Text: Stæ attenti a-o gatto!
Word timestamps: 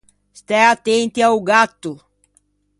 Stæ 0.39 0.57
attenti 0.73 1.19
a-o 1.27 1.39
gatto! 1.49 1.91